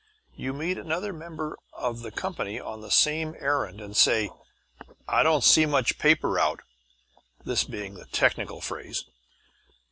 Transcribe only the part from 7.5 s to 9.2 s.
being the technical phrase.